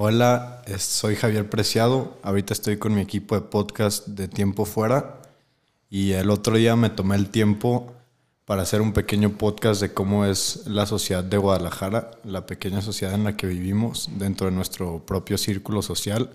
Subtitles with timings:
[0.00, 2.16] Hola, soy Javier Preciado.
[2.22, 5.20] Ahorita estoy con mi equipo de podcast de Tiempo Fuera.
[5.90, 7.92] Y el otro día me tomé el tiempo
[8.44, 13.12] para hacer un pequeño podcast de cómo es la sociedad de Guadalajara, la pequeña sociedad
[13.12, 16.30] en la que vivimos dentro de nuestro propio círculo social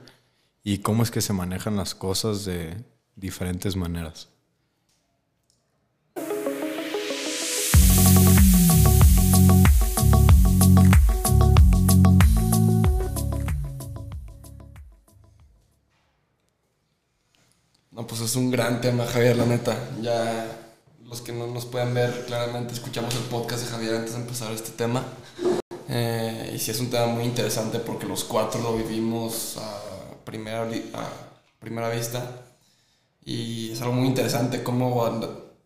[0.61, 2.83] y cómo es que se manejan las cosas de
[3.15, 4.27] diferentes maneras.
[18.25, 19.77] Es un gran tema, Javier, la neta.
[20.01, 20.45] Ya
[21.05, 24.51] los que no nos pueden ver, claramente escuchamos el podcast de Javier antes de empezar
[24.51, 25.03] este tema.
[25.89, 30.63] Eh, y sí es un tema muy interesante porque los cuatro lo vivimos a primera,
[30.63, 31.09] a
[31.59, 32.45] primera vista.
[33.25, 34.95] Y es algo muy interesante cómo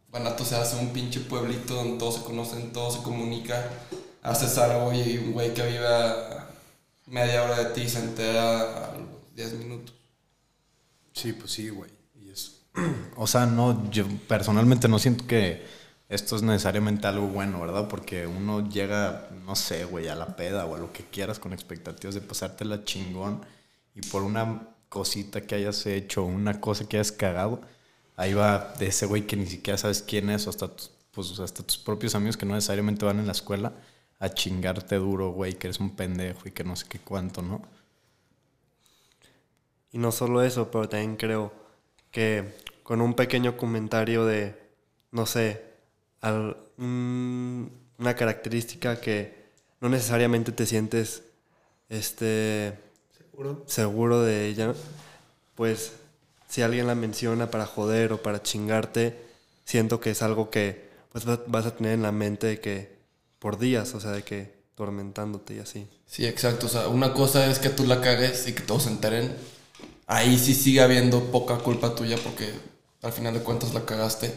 [0.10, 3.70] Banato se hace un pinche pueblito donde todos se conocen, todo se comunica.
[4.24, 6.48] Haces algo y un güey que vive a
[7.06, 9.96] media hora de ti se entera a los 10 minutos.
[11.14, 11.97] Sí, pues sí, güey.
[13.16, 15.66] O sea, no, yo personalmente no siento que
[16.10, 17.88] esto es necesariamente algo bueno, ¿verdad?
[17.88, 21.54] Porque uno llega, no sé, güey, a la peda o a lo que quieras con
[21.54, 23.42] expectativas de pasártela chingón
[23.94, 27.62] y por una cosita que hayas hecho, una cosa que hayas cagado,
[28.16, 30.70] ahí va de ese güey que ni siquiera sabes quién es, o hasta
[31.12, 33.74] pues, hasta tus propios amigos que no necesariamente van en la escuela
[34.20, 37.62] a chingarte duro, güey, que eres un pendejo y que no sé qué cuánto, ¿no?
[39.92, 41.52] Y no solo eso, pero también creo
[42.12, 42.56] que
[42.88, 44.56] con un pequeño comentario de,
[45.12, 45.62] no sé,
[46.78, 49.44] una característica que
[49.82, 51.24] no necesariamente te sientes
[51.90, 52.80] este,
[53.18, 53.64] ¿Seguro?
[53.68, 54.74] seguro de ella,
[55.56, 55.92] pues
[56.48, 59.20] si alguien la menciona para joder o para chingarte,
[59.66, 62.96] siento que es algo que pues vas a tener en la mente de que
[63.40, 65.90] por días, o sea, de que tormentándote y así.
[66.06, 66.68] Sí, exacto.
[66.68, 69.36] O sea, una cosa es que tú la cagues y que todos se enteren.
[70.06, 72.77] Ahí sí sigue habiendo poca culpa tuya porque
[73.08, 74.34] al final de cuentas la cagaste.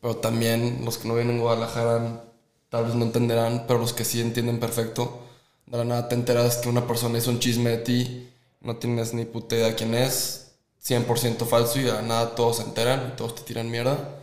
[0.00, 2.24] Pero también los que no vienen en Guadalajara
[2.68, 5.22] tal vez no entenderán, pero los que sí entienden perfecto,
[5.66, 8.28] de la nada te enteras que una persona hizo un chisme de ti,
[8.60, 10.52] no tienes ni puta idea quién es,
[10.84, 14.20] 100% falso y de la nada todos se enteran todos te tiran mierda.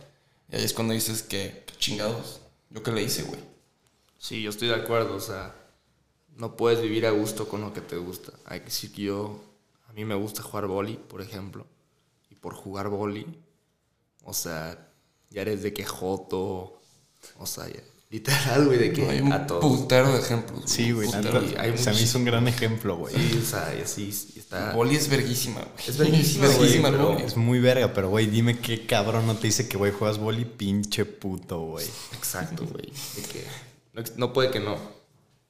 [0.50, 2.40] Y ahí es cuando dices que, chingados,
[2.70, 3.40] yo qué le hice, güey.
[4.18, 5.54] Sí, yo estoy de acuerdo, o sea,
[6.36, 8.32] no puedes vivir a gusto con lo que te gusta.
[8.44, 9.40] Hay que decir que yo,
[9.88, 11.66] a mí me gusta jugar boli, por ejemplo,
[12.30, 13.26] y por jugar boli
[14.24, 14.88] o sea,
[15.30, 16.80] ya eres de que joto.
[17.38, 17.66] O sea,
[18.10, 20.62] literal, güey, de que hay un putero de ejemplos.
[20.66, 23.14] Sí, güey, o sea, a mí es un gran ejemplo, güey.
[23.14, 24.72] Sí, o sea, y así está.
[24.72, 25.88] Boli es verguísima, güey.
[25.88, 26.48] Es verguísima,
[26.90, 27.22] güey.
[27.22, 30.44] Es muy verga, pero, güey, dime qué cabrón no te dice que, güey, juegas boli,
[30.44, 31.86] pinche puto, güey.
[32.12, 32.92] Exacto, güey.
[33.16, 33.44] De que
[34.16, 34.76] no, puede que no.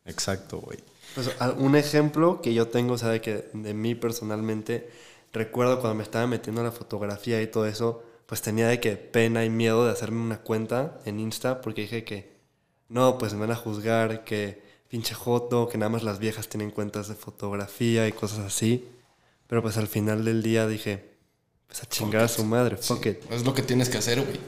[0.04, 0.78] Exacto, güey.
[1.14, 4.90] Pues, un ejemplo que yo tengo, o sea, de que de mí personalmente,
[5.32, 9.44] recuerdo cuando me estaba metiendo la fotografía y todo eso pues tenía de que pena
[9.44, 12.32] y miedo de hacerme una cuenta en Insta porque dije que
[12.88, 16.70] no, pues me van a juzgar, que pinche joto, que nada más las viejas tienen
[16.70, 18.88] cuentas de fotografía y cosas así.
[19.46, 21.10] Pero pues al final del día dije,
[21.66, 23.18] pues a chingar a su madre, fuck it.
[23.30, 24.40] Es lo que tienes que hacer, güey.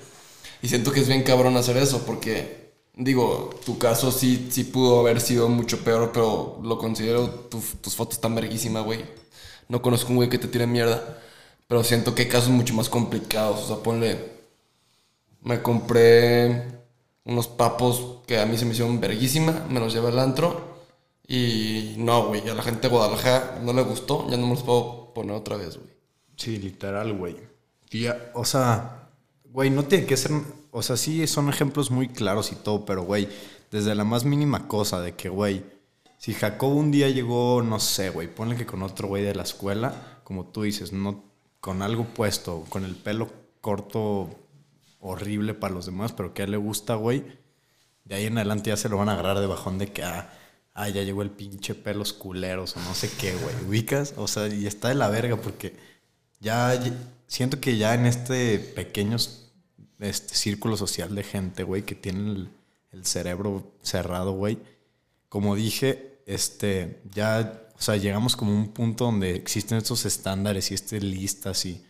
[0.62, 5.00] Y siento que es bien cabrón hacer eso porque, digo, tu caso sí, sí pudo
[5.00, 9.04] haber sido mucho peor, pero lo considero, tus fotos tan verguísimas, güey.
[9.68, 11.20] No conozco un güey que te tire mierda.
[11.66, 13.64] Pero siento que hay casos mucho más complicados.
[13.64, 14.32] O sea, ponle.
[15.42, 16.62] Me compré
[17.24, 19.66] unos papos que a mí se me hicieron verguísima.
[19.68, 20.74] Me los llevé al antro.
[21.26, 22.48] Y no, güey.
[22.48, 24.28] A la gente de Guadalajara no le gustó.
[24.30, 25.94] Ya no me los puedo poner otra vez, güey.
[26.36, 27.36] Sí, literal, güey.
[28.34, 29.08] o sea,
[29.44, 30.32] güey, no tiene que ser.
[30.70, 33.28] O sea, sí son ejemplos muy claros y todo, pero, güey,
[33.70, 35.64] desde la más mínima cosa de que, güey,
[36.18, 39.44] si Jacob un día llegó, no sé, güey, ponle que con otro güey de la
[39.44, 41.22] escuela, como tú dices, no
[41.64, 43.32] con algo puesto, con el pelo
[43.62, 44.28] corto
[45.00, 47.24] horrible para los demás, pero que a él le gusta, güey,
[48.04, 50.30] de ahí en adelante ya se lo van a agarrar de bajón de que, ah,
[50.74, 54.46] ah ya llegó el pinche pelos culeros o no sé qué, güey, ubicas, o sea,
[54.48, 55.74] y está de la verga porque
[56.38, 56.78] ya
[57.28, 59.16] siento que ya en este pequeño
[60.00, 62.50] este círculo social de gente, güey, que tiene el,
[62.92, 64.58] el cerebro cerrado, güey,
[65.30, 70.70] como dije, este, ya o sea, llegamos como a un punto donde existen estos estándares
[70.70, 71.84] y estas listas y,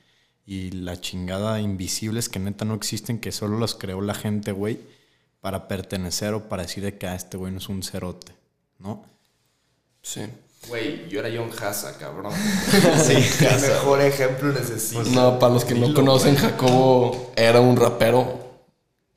[0.46, 4.80] y la chingada invisibles que neta no existen, que solo las creó la gente, güey,
[5.40, 8.32] para pertenecer o para decir de que ah, este güey no es un cerote,
[8.78, 9.04] ¿no?
[10.02, 10.22] Sí.
[10.68, 12.32] Güey, yo era John Hassa, cabrón.
[13.04, 15.02] sí, el mejor ejemplo necesito.
[15.10, 18.43] no, para los que no conocen, Jacobo era un rapero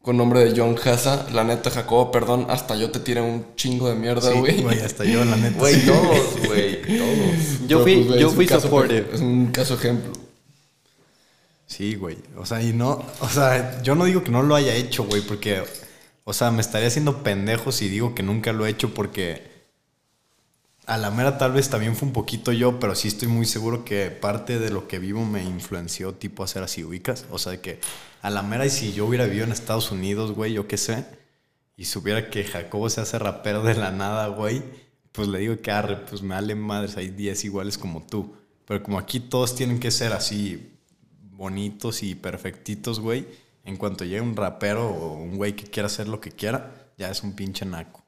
[0.08, 1.28] con nombre de John Haza.
[1.34, 4.62] La neta, Jacobo, perdón, hasta yo te tiré un chingo de mierda, Sí, güey.
[4.62, 5.60] güey, hasta yo, la neta.
[5.60, 5.86] Güey, sí.
[5.86, 7.68] todos, güey, todos.
[7.68, 9.02] Yo Pero, fui, pues, güey, yo fui caso supportive.
[9.02, 10.14] per- Es un caso ejemplo.
[11.66, 12.18] Sí, güey.
[12.38, 15.22] O sea, y no, o sea, yo no digo que no lo haya hecho, güey,
[15.24, 15.62] porque,
[16.24, 19.46] o sea, me estaría haciendo pendejo si digo que nunca lo he hecho porque
[20.86, 23.84] a la mera tal vez también fue un poquito yo, pero sí estoy muy seguro
[23.84, 27.26] que parte de lo que vivo me influenció tipo a hacer así, ubicas.
[27.30, 27.82] O sea, que
[28.28, 31.06] a la mera y si yo hubiera vivido en Estados Unidos, güey, yo qué sé,
[31.78, 34.62] y supiera que Jacobo se hace rapero de la nada, güey,
[35.14, 38.36] pues le digo que arre, pues me vale madres, hay 10 iguales como tú.
[38.66, 40.78] Pero como aquí todos tienen que ser así
[41.32, 43.26] bonitos y perfectitos, güey,
[43.64, 47.10] en cuanto llegue un rapero o un güey que quiera hacer lo que quiera, ya
[47.10, 48.04] es un pinche naco.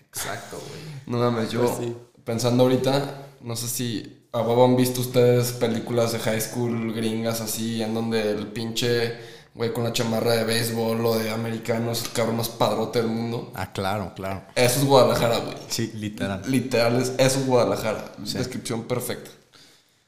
[0.00, 0.80] Exacto, güey.
[1.06, 1.96] No mames, yo Pues sí.
[2.24, 7.40] pensando ahorita, no sé si a huevo han visto ustedes películas de high school gringas
[7.40, 9.18] así, en donde el pinche
[9.54, 13.10] güey con la chamarra de béisbol o de americano es el cabrón más padrote del
[13.10, 13.50] mundo.
[13.54, 14.42] Ah, claro, claro.
[14.54, 15.56] Eso es Guadalajara, güey.
[15.68, 16.42] Sí, literal.
[16.46, 18.12] Literal, es, eso es Guadalajara.
[18.18, 19.30] Descripción perfecta.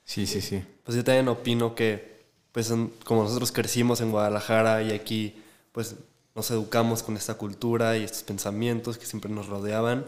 [0.05, 0.63] Sí, sí, sí.
[0.85, 2.23] Pues yo también opino que,
[2.53, 5.43] pues en- como nosotros crecimos en Guadalajara y aquí,
[5.73, 5.97] pues
[6.37, 10.07] nos educamos con esta cultura y estos pensamientos que siempre nos rodeaban,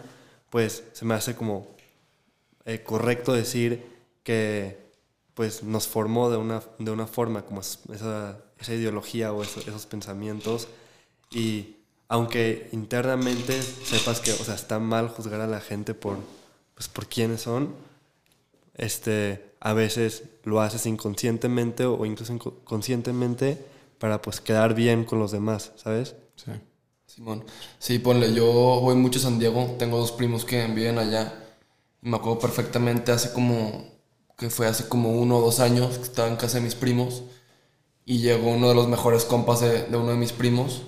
[0.51, 1.67] pues se me hace como
[2.67, 3.94] eh, correcto decir
[4.25, 4.83] que
[5.35, 9.61] pues nos formó de una, de una forma, como es- esa, esa ideología o eso-
[9.61, 10.69] esos pensamientos.
[11.31, 11.77] Y
[12.09, 16.19] aunque internamente sepas que, o sea, está mal juzgar a la gente por,
[16.75, 17.75] pues, por quiénes son,
[18.77, 23.65] este, a veces lo haces inconscientemente o incluso conscientemente
[23.99, 26.17] para pues quedar bien con los demás, ¿sabes?
[26.37, 26.51] Sí.
[27.07, 27.45] Simón.
[27.79, 28.45] Sí, ponle, yo
[28.81, 31.33] voy mucho a San Diego, tengo dos primos que viven allá.
[32.01, 33.94] Me acuerdo perfectamente hace como,
[34.37, 37.23] que fue hace como uno o dos años que estaba en casa de mis primos.
[38.05, 40.83] Y llegó uno de los mejores compas de, de uno de mis primos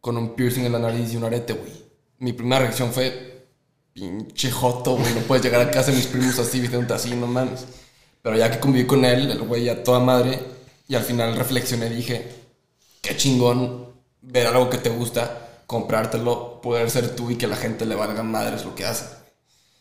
[0.00, 1.72] con un piercing en la nariz y un arete, güey.
[2.18, 3.46] Mi primera reacción fue,
[3.92, 7.26] pinche joto, güey, no puedes llegar a casa de mis primos así, vistiéndote así, no
[7.26, 7.64] mames.
[8.22, 10.40] Pero ya que conviví con él, el güey a toda madre,
[10.86, 12.32] y al final reflexioné dije,
[13.02, 13.88] qué chingón
[14.22, 18.22] ver algo que te gusta, comprártelo, poder ser tú y que la gente le valga
[18.22, 19.06] madres lo que hace.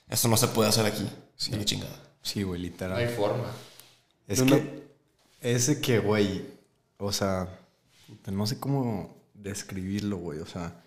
[0.10, 1.08] Eso no se puede hacer aquí.
[1.36, 1.52] Sí.
[1.66, 2.07] Chingada.
[2.22, 3.10] Sí, güey, No hay literal.
[3.10, 3.52] forma.
[4.28, 4.88] Es que
[5.42, 6.46] ese que, güey,
[6.98, 7.48] o sea,
[8.32, 10.84] no sé cómo describirlo, güey, o sea,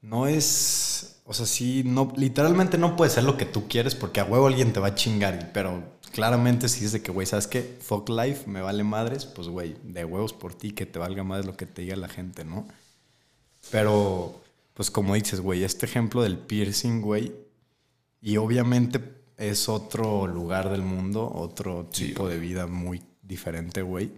[0.00, 4.20] no es, o sea, sí, no, literalmente no puede ser lo que tú quieres porque
[4.20, 5.82] a huevo alguien te va a chingar, pero
[6.12, 7.78] claramente si es de que, güey, ¿sabes qué?
[7.80, 11.46] Fuck life, me vale madres, pues, güey, de huevos por ti, que te valga madres
[11.46, 12.66] lo que te diga la gente, ¿no?
[13.70, 14.40] Pero,
[14.74, 17.32] pues como dices, güey, este ejemplo del piercing, güey,
[18.22, 19.00] y obviamente
[19.36, 24.12] es otro lugar del mundo, otro tipo de vida muy diferente, güey.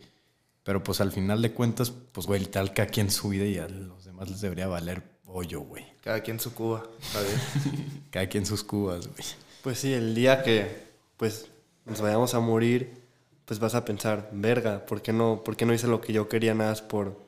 [0.62, 3.66] Pero pues al final de cuentas, pues güey, literal cada quien su vida y a
[3.66, 5.84] los demás les debería valer hoyo, güey.
[6.02, 8.02] Cada quien su Cuba, bien.
[8.10, 9.24] Cada quien sus cubas, güey.
[9.62, 10.84] Pues sí, el día que
[11.16, 11.48] pues
[11.86, 13.02] nos vayamos a morir,
[13.46, 16.28] pues vas a pensar, verga, ¿por qué no, por qué no hice lo que yo
[16.28, 17.18] quería nada más por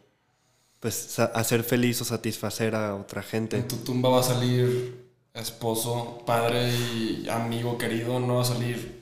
[0.81, 3.57] pues hacer feliz o satisfacer a otra gente?
[3.57, 5.06] En tu tumba va a salir
[5.37, 8.19] esposo, padre y amigo querido.
[8.21, 8.97] No va a salir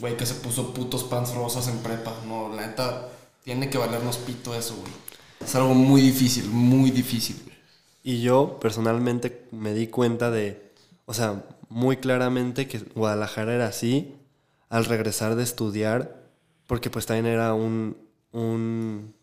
[0.00, 2.14] güey que se puso putos pants rosas en prepa.
[2.26, 3.08] No, la neta,
[3.44, 4.92] tiene que valernos pito eso, güey.
[5.40, 7.52] Es algo muy difícil, muy difícil.
[8.02, 10.72] Y yo personalmente me di cuenta de,
[11.06, 14.14] o sea, muy claramente que Guadalajara era así
[14.68, 16.22] al regresar de estudiar,
[16.66, 17.96] porque pues también era un,
[18.32, 19.14] un,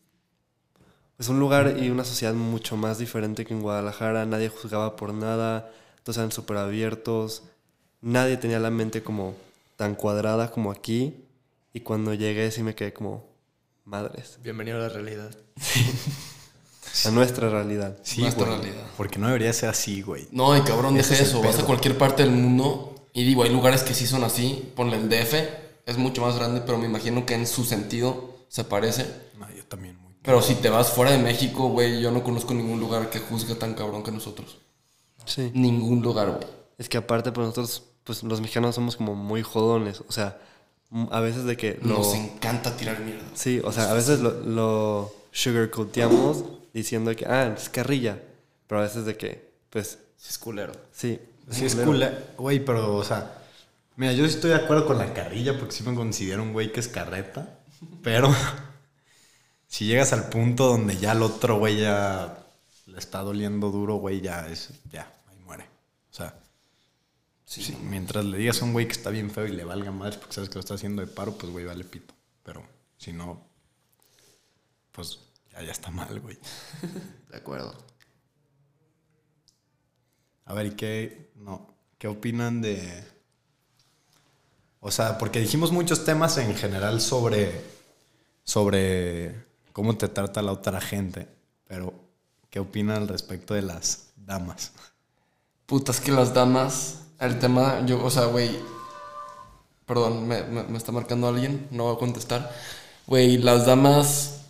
[1.18, 5.14] pues un lugar y una sociedad mucho más diferente que en Guadalajara, nadie juzgaba por
[5.14, 5.72] nada,
[6.04, 7.44] todos eran súper abiertos,
[8.02, 9.36] nadie tenía la mente como
[9.76, 11.26] tan cuadrada como aquí,
[11.74, 13.26] y cuando llegué sí me quedé como,
[13.86, 15.30] madres, Bienvenido a la realidad.
[17.06, 17.98] a nuestra realidad.
[18.04, 18.58] Sí, Nuestra güey.
[18.60, 18.84] realidad.
[18.98, 20.28] Porque no debería ser así, güey.
[20.32, 21.42] No, y cabrón, deja es eso.
[21.42, 24.72] Vas a cualquier parte del mundo y digo, hay lugares que sí son así.
[24.76, 25.34] Ponle el DF,
[25.86, 29.06] es mucho más grande, pero me imagino que en su sentido se parece.
[29.38, 30.14] No, yo también muy.
[30.22, 33.56] Pero si te vas fuera de México, güey, yo no conozco ningún lugar que juzgue
[33.56, 34.58] tan cabrón que nosotros.
[35.30, 35.52] Sí.
[35.54, 36.48] Ningún lugar, güey.
[36.78, 40.02] Es que aparte, pues nosotros, pues los mexicanos somos como muy jodones.
[40.08, 40.40] O sea,
[41.12, 42.00] a veces de que lo...
[42.00, 43.24] Nos encanta tirar mierda.
[43.34, 46.44] Sí, o sea, a veces lo, lo sugarcoateamos
[46.74, 48.22] diciendo que, ah, es carrilla.
[48.68, 50.74] Pero a veces de que, pues, Sí, es culero.
[50.92, 51.20] sí.
[51.52, 52.16] Sí, es culero.
[52.38, 53.42] güey, pero, o sea,
[53.96, 56.80] mira, yo estoy de acuerdo con la carrilla porque sí me considero un güey que
[56.80, 57.58] es carreta,
[58.04, 58.30] pero
[59.68, 62.38] si llegas al punto donde ya el otro güey ya
[62.86, 65.64] le está doliendo duro, güey, ya es, ya, ahí muere.
[66.12, 66.36] O sea,
[67.50, 70.18] sí, mientras le digas a un güey que está bien feo y le valga madres
[70.18, 72.14] porque sabes que lo está haciendo de paro, pues güey, vale pito.
[72.44, 72.64] Pero
[72.98, 73.42] si no,
[74.92, 75.20] pues
[75.52, 76.38] ya, ya está mal, güey.
[77.30, 77.76] De acuerdo.
[80.46, 83.04] A ver, ¿y qué, no, qué opinan de...
[84.80, 87.62] O sea, porque dijimos muchos temas en general sobre,
[88.44, 91.28] sobre cómo te trata la otra gente,
[91.68, 91.94] pero
[92.50, 94.72] ¿qué opinan al respecto de las damas?
[95.66, 98.50] Putas que las damas, el tema, yo, o sea, güey,
[99.86, 102.52] perdón, me, me- me está marcando alguien, no voy a contestar.
[103.08, 104.42] Güey, las damas,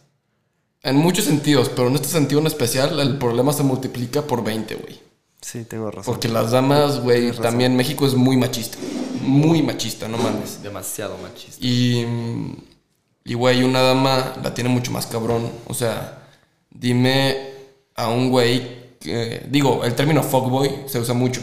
[0.84, 4.76] en muchos sentidos, pero en este sentido en especial, el problema se multiplica por 20,
[4.76, 5.00] güey.
[5.42, 6.04] Sí, tengo razón.
[6.14, 8.78] Porque las damas, güey, también México es muy machista.
[9.22, 10.62] Muy machista, no mames.
[10.62, 11.66] Demasiado machista.
[11.66, 12.06] Y,
[13.24, 15.50] y güey, una dama la tiene mucho más cabrón.
[15.68, 16.28] O sea,
[16.70, 17.38] dime
[17.96, 19.46] a un güey que...
[19.50, 21.42] Digo, el término fuckboy se usa mucho.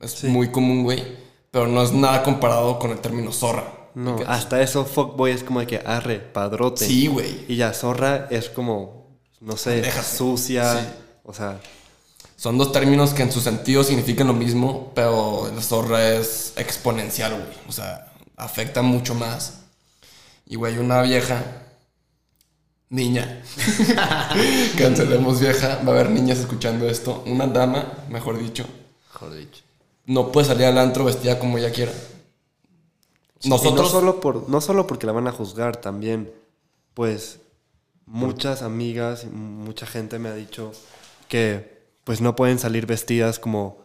[0.00, 1.02] Es muy común, güey.
[1.50, 3.64] Pero no es nada comparado con el término zorra.
[3.94, 6.86] No, ¿Me hasta eso fuckboy es como de que arre, padrote.
[6.86, 7.44] Sí, güey.
[7.48, 9.08] Y ya zorra es como,
[9.40, 10.06] no sé, Déjate.
[10.06, 10.74] sucia.
[10.74, 10.86] Sí.
[11.24, 11.60] O sea,
[12.36, 17.32] Son dos términos que en su sentido significan lo mismo, pero la zorra es exponencial,
[17.32, 17.56] güey.
[17.68, 19.62] O sea, afecta mucho más.
[20.46, 21.42] Y, güey, una vieja,
[22.90, 23.42] niña,
[24.78, 27.22] cancelemos vieja, va a haber niñas escuchando esto.
[27.26, 28.64] Una dama, mejor dicho,
[29.12, 29.62] Mejor dicho.
[30.08, 31.92] No puede salir al antro vestida como ella quiera.
[33.42, 33.92] y Nosotros...
[33.92, 36.32] no solo por, no solo porque la van a juzgar, también,
[36.94, 37.40] pues,
[38.06, 40.72] muchas amigas, y mucha gente me ha dicho
[41.28, 43.76] que, pues, no pueden salir vestidas como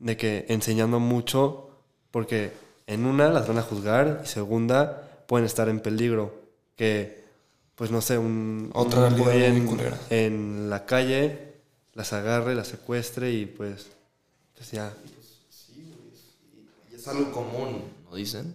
[0.00, 1.70] de que enseñando mucho,
[2.10, 2.52] porque
[2.88, 6.34] en una las van a juzgar y segunda pueden estar en peligro,
[6.74, 7.22] que,
[7.76, 9.78] pues, no sé, un, Otra un en,
[10.10, 11.54] en la calle
[11.92, 13.86] las agarre, las secuestre y pues,
[14.56, 14.92] pues ya.
[17.04, 18.54] Es algo común, ¿no dicen?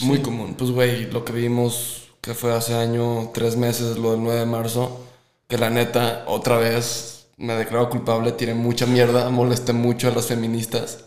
[0.00, 0.56] Muy común.
[0.58, 4.46] Pues, güey, lo que vimos que fue hace año, tres meses, lo del 9 de
[4.46, 5.00] marzo,
[5.46, 10.26] que la neta, otra vez me declaro culpable, tiré mucha mierda, molesté mucho a las
[10.26, 11.04] feministas.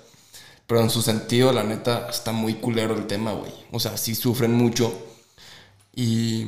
[0.66, 3.52] Pero en su sentido, la neta, está muy culero el tema, güey.
[3.74, 4.94] O sea, sí sufren mucho.
[5.94, 6.46] Y.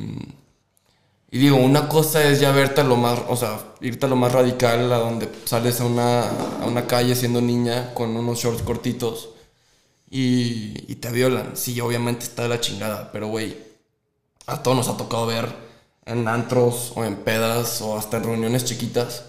[1.30, 4.16] Y digo, una cosa es ya verte a lo más, o sea, irte a lo
[4.16, 6.22] más radical, a donde sales a una,
[6.62, 9.29] a una calle siendo niña con unos shorts cortitos
[10.10, 11.56] y, y te violan.
[11.56, 13.56] Sí, obviamente está de la chingada, pero güey,
[14.46, 15.48] a todos nos ha tocado ver
[16.04, 19.26] en antros o en pedas o hasta en reuniones chiquitas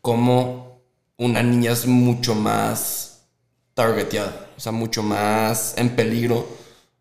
[0.00, 0.82] cómo
[1.16, 3.22] una niña es mucho más
[3.74, 6.46] targeteada, o sea, mucho más en peligro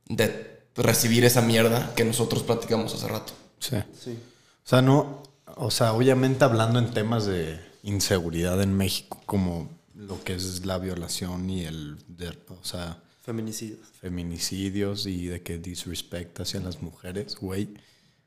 [0.07, 3.33] de recibir esa mierda que nosotros platicamos hace rato.
[3.59, 3.75] Sí.
[3.75, 5.23] O sea, no,
[5.55, 10.77] o sea, obviamente hablando en temas de inseguridad en México, como lo que es la
[10.77, 12.97] violación y el, de- o sea,
[13.29, 13.87] Feminicidios.
[14.01, 17.69] feminicidios y de que disrespect hacia las mujeres, güey.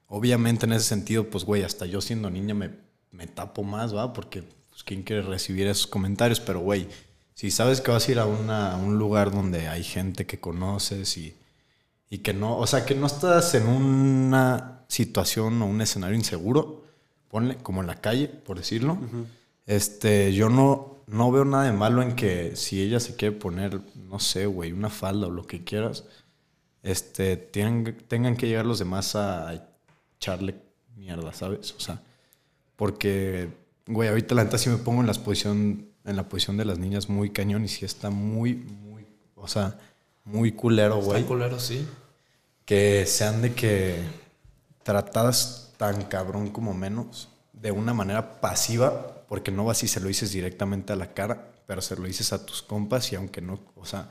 [0.07, 2.71] Obviamente en ese sentido, pues, güey, hasta yo siendo niña me,
[3.11, 4.13] me tapo más, ¿va?
[4.13, 6.39] Porque, pues, ¿quién quiere recibir esos comentarios?
[6.41, 6.87] Pero, güey,
[7.35, 10.39] si sabes que vas a ir a, una- a un lugar donde hay gente que
[10.39, 11.35] conoces y,
[12.11, 16.85] y que no, o sea, que no estás en una situación o un escenario inseguro,
[17.29, 18.99] ponle como en la calle, por decirlo.
[19.67, 23.81] Este, yo no, no veo nada de malo en que si ella se quiere poner,
[23.95, 26.05] no sé, güey, una falda o lo que quieras,
[26.83, 29.69] este, tienen, tengan que llegar los demás a
[30.17, 30.57] echarle
[30.97, 31.75] mierda, ¿sabes?
[31.77, 32.03] O sea,
[32.77, 33.51] porque,
[33.87, 36.79] güey, ahorita la neta sí me pongo en, las posición, en la posición de las
[36.79, 39.79] niñas muy cañón y sí está muy, muy, o sea,
[40.25, 41.87] muy culero, güey Está culero, sí.
[42.65, 43.97] que sean de que
[44.83, 50.09] tratadas tan cabrón como menos, de una manera pasiva, porque no vas y se lo
[50.09, 53.59] dices directamente a la cara, pero se lo dices a tus compas y aunque no,
[53.77, 54.11] o sea,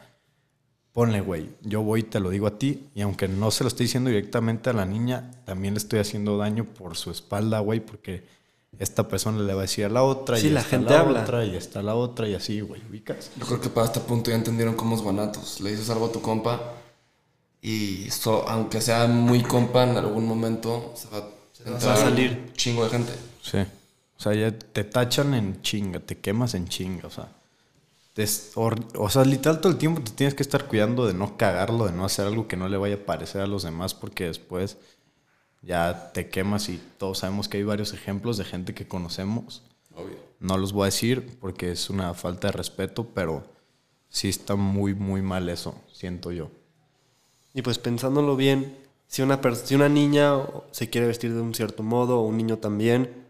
[0.93, 3.67] ponle, güey, yo voy y te lo digo a ti y aunque no se lo
[3.67, 7.81] estoy diciendo directamente a la niña, también le estoy haciendo daño por su espalda, güey,
[7.81, 8.23] porque
[8.79, 10.99] esta persona le va a decir a la otra Sí, y la está gente la
[11.01, 11.21] habla.
[11.21, 13.29] otra y está la otra y así, güey, ubicas.
[13.37, 15.61] Yo creo que para este punto ya entendieron cómo es guanatos.
[15.61, 16.59] Le dices algo a tu compa
[17.61, 21.19] y so- aunque sea muy compa, en algún momento se va,
[21.69, 22.31] va a salir.
[22.47, 23.13] un chingo de gente.
[23.43, 23.59] Sí.
[24.21, 27.29] O sea, ya te tachan en chinga, te quemas en chinga, o sea.
[28.15, 31.87] es o sea, literal todo el tiempo te tienes que estar cuidando de no cagarlo,
[31.87, 34.77] de no hacer algo que no le vaya a parecer a los demás, porque después
[35.63, 39.63] ya te quemas y todos sabemos que hay varios ejemplos de gente que conocemos.
[39.95, 40.17] Obvio.
[40.39, 43.43] No los voy a decir porque es una falta de respeto, pero
[44.07, 46.51] sí está muy, muy mal eso, siento yo.
[47.55, 50.35] Y pues pensándolo bien, si una, si una niña
[50.69, 53.20] se quiere vestir de un cierto modo o un niño también,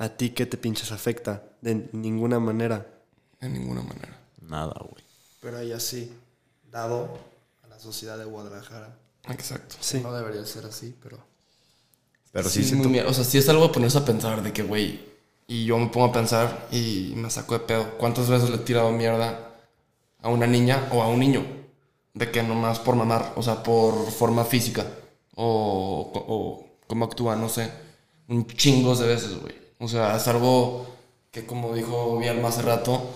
[0.00, 1.42] ¿a ti qué te pinches afecta?
[1.60, 2.86] De ninguna manera.
[3.38, 4.18] De ninguna manera.
[4.40, 5.04] Nada, güey.
[5.40, 6.10] Pero ahí así,
[6.72, 7.18] dado
[7.62, 8.96] a la sociedad de Guadalajara.
[9.28, 9.76] Exacto.
[9.80, 10.00] Sí.
[10.00, 11.18] No debería ser así, pero
[12.32, 12.88] Pero sí, Sí, siento...
[12.88, 15.00] muy o sea, sí es algo de ponerse a pensar de que, güey,
[15.46, 17.98] y yo me pongo a pensar y me saco de pedo.
[17.98, 19.50] ¿Cuántas veces le he tirado mierda
[20.22, 21.44] a una niña o a un niño?
[22.14, 24.86] De que nomás por mamar, o sea, por forma física
[25.36, 27.70] o, o cómo actúa, no sé.
[28.28, 29.54] Un chingo de veces, güey.
[29.80, 30.86] O sea, es algo
[31.32, 33.10] que, como dijo Bielma hace rato,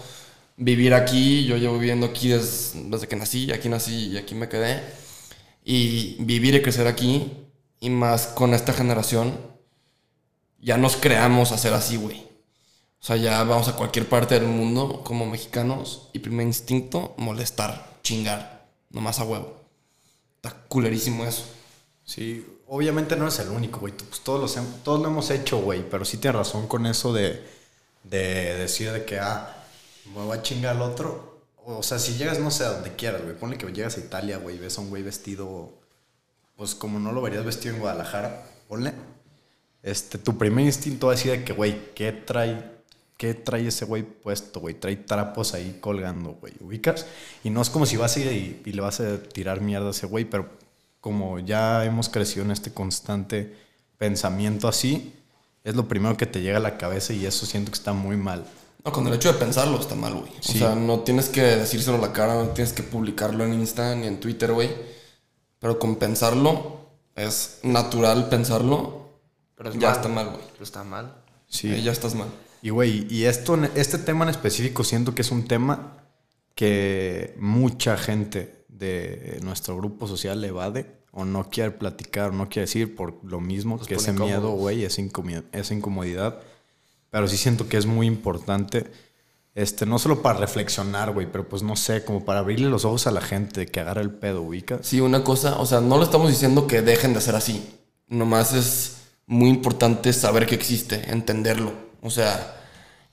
[0.56, 4.48] vivir aquí, yo llevo viviendo aquí des- desde que nací, aquí nací y aquí me
[4.48, 4.82] quedé.
[5.64, 7.32] Y vivir y crecer aquí,
[7.80, 9.38] y más con esta generación,
[10.60, 12.20] ya nos creamos a ser así, güey.
[13.00, 17.98] O sea, ya vamos a cualquier parte del mundo como mexicanos y primer instinto, molestar,
[18.02, 19.60] chingar, nomás a huevo.
[20.36, 21.44] Está culerísimo eso.
[22.04, 23.92] Sí, obviamente no eres el único, güey.
[23.92, 25.88] Pues todos, los todos lo hemos hecho, güey.
[25.88, 27.42] Pero sí tienes razón con eso de,
[28.04, 29.64] de decir de que, ah,
[30.14, 31.42] me voy a chingar al otro.
[31.66, 33.36] O sea, si llegas, no sé, a donde quieras, güey.
[33.36, 35.72] Ponle que llegas a Italia, güey, ves a un güey vestido,
[36.56, 38.92] pues como no lo verías vestido en Guadalajara, ponle.
[39.82, 42.70] Este, tu primer instinto va a decir de que, güey, ¿qué trae,
[43.16, 44.74] qué trae ese güey puesto, güey?
[44.74, 47.06] Trae trapos ahí colgando, güey, ¿ubicas?
[47.42, 49.88] Y no es como si vas a ir y, y le vas a tirar mierda
[49.88, 50.50] a ese güey, pero
[51.04, 53.54] como ya hemos crecido en este constante
[53.98, 55.12] pensamiento así,
[55.62, 58.16] es lo primero que te llega a la cabeza y eso siento que está muy
[58.16, 58.46] mal.
[58.82, 60.32] No, con el hecho de pensarlo está mal, güey.
[60.40, 60.56] Sí.
[60.56, 63.94] O sea, no tienes que decírselo a la cara, no tienes que publicarlo en Insta
[63.94, 64.70] ni en Twitter, güey.
[65.58, 69.10] Pero con pensarlo, es natural pensarlo,
[69.56, 69.96] Pero es ya mal.
[69.96, 70.42] está mal, güey.
[70.52, 71.14] Pero está mal.
[71.48, 71.70] Sí.
[71.70, 72.28] Eh, ya estás mal.
[72.62, 75.98] Y güey, y esto, este tema en específico siento que es un tema
[76.54, 82.62] que mucha gente de nuestro grupo social evade o no quiere platicar o no quiere
[82.62, 86.40] decir por lo mismo que ese miedo, güey, esa, incomodidad.
[87.10, 88.90] Pero sí siento que es muy importante,
[89.54, 93.06] este, no solo para reflexionar, güey, pero pues no sé, como para abrirle los ojos
[93.06, 94.80] a la gente, que agarre el pedo, ubicas.
[94.82, 97.78] Sí, una cosa, o sea, no le estamos diciendo que dejen de ser así.
[98.08, 101.72] Nomás es muy importante saber que existe, entenderlo.
[102.02, 102.60] O sea,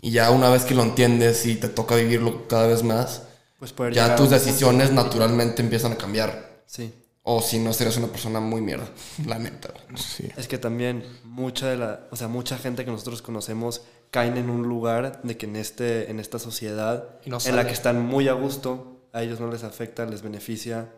[0.01, 3.27] y ya una vez que lo entiendes y te toca vivirlo cada vez más,
[3.62, 6.63] Pues poder ya tus decisiones naturalmente empiezan a cambiar.
[6.65, 6.91] Sí.
[7.22, 8.89] O si no, serías una persona muy mierda,
[9.28, 9.71] la neta.
[9.93, 10.28] Sí.
[10.36, 14.50] Es que también mucha de la, o sea, mucha gente que nosotros conocemos caen en
[14.50, 18.30] un lugar de que en este, en esta sociedad no en la que están muy
[18.30, 20.91] a gusto, a ellos no les afecta, les beneficia,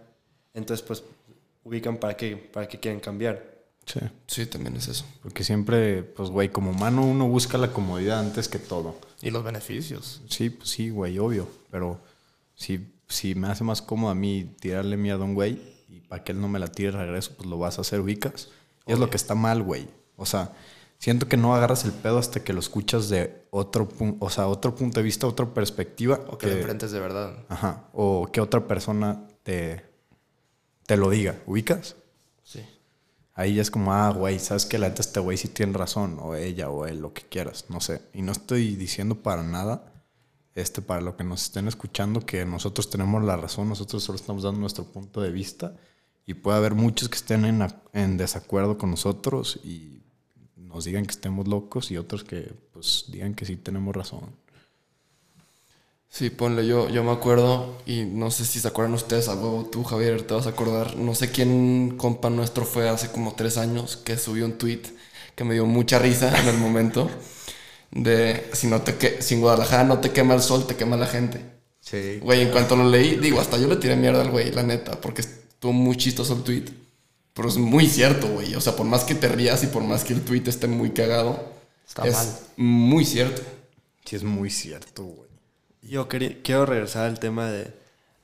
[0.53, 1.03] entonces pues
[1.65, 3.65] ubican para qué, para qué quieren cambiar.
[3.85, 3.99] Sí.
[4.25, 5.03] Sí, también es eso.
[5.21, 8.95] Porque siempre, pues, güey, como humano uno busca la comodidad antes que todo.
[9.21, 10.21] Y los beneficios.
[10.29, 11.49] Sí, pues sí, güey, obvio.
[11.69, 11.99] Pero
[12.63, 16.23] si, si me hace más cómodo a mí tirarle miedo a un güey y para
[16.23, 18.49] que él no me la tire de regreso, pues lo vas a hacer, ubicas.
[18.87, 19.87] Y es lo que está mal, güey.
[20.15, 20.53] O sea,
[20.97, 24.47] siento que no agarras el pedo hasta que lo escuchas de otro punto, o sea,
[24.47, 26.21] otro punto de vista, otra perspectiva.
[26.29, 27.45] O que lo enfrentes de verdad.
[27.49, 27.89] Ajá.
[27.91, 29.83] O que otra persona te,
[30.85, 31.97] te lo diga, ubicas.
[32.43, 32.61] Sí.
[33.35, 36.17] Ahí ya es como, ah, güey, sabes que la neta este güey sí tiene razón,
[36.21, 38.01] o ella, o él, lo que quieras, no sé.
[38.13, 39.92] Y no estoy diciendo para nada,
[40.55, 44.43] este, para lo que nos estén escuchando, que nosotros tenemos la razón, nosotros solo estamos
[44.43, 45.75] dando nuestro punto de vista.
[46.25, 50.01] Y puede haber muchos que estén en, en desacuerdo con nosotros y
[50.55, 54.43] nos digan que estemos locos y otros que, pues, digan que sí tenemos razón.
[56.13, 59.67] Sí, ponle, yo, yo me acuerdo, y no sé si se acuerdan ustedes, a huevo,
[59.71, 63.57] tú Javier, te vas a acordar, no sé quién compa nuestro fue hace como tres
[63.57, 64.81] años que subió un tweet
[65.35, 67.09] que me dio mucha risa en el momento,
[67.95, 70.97] de si no te que, si en Guadalajara no te quema el sol, te quema
[70.97, 71.41] la gente.
[71.79, 72.19] Sí.
[72.21, 74.99] Güey, en cuanto lo leí, digo, hasta yo le tiré mierda al güey, la neta,
[75.01, 76.65] porque estuvo muy chistoso el tweet.
[77.33, 78.53] Pero es muy cierto, güey.
[78.55, 80.91] O sea, por más que te rías y por más que el tweet esté muy
[80.91, 81.51] cagado,
[81.87, 82.27] Está es mal.
[82.57, 83.41] muy cierto.
[84.05, 85.29] Sí, es muy cierto, güey.
[85.81, 87.73] Yo quería- quiero regresar al tema de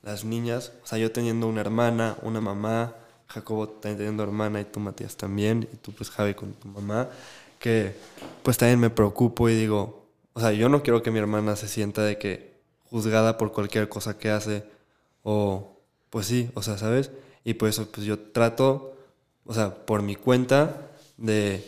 [0.02, 2.94] las niñas, o sea, yo teniendo una hermana, una mamá,
[3.26, 7.08] Jacobo teniendo hermana y tú Matías también, y tú pues Javi con tu mamá,
[7.60, 7.94] que
[8.42, 11.68] pues también me preocupo y digo, o sea, yo no quiero que mi hermana se
[11.68, 12.54] sienta de que
[12.90, 14.64] juzgada por cualquier cosa que hace,
[15.22, 15.78] o
[16.10, 17.12] pues sí, o sea, ¿sabes?
[17.44, 18.96] Y por eso pues yo trato,
[19.44, 21.64] o sea, por mi cuenta, de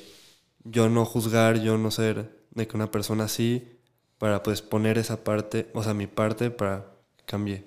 [0.65, 3.79] yo no juzgar, yo no ser de que una persona así,
[4.19, 7.65] para pues poner esa parte, o sea, mi parte para que cambie.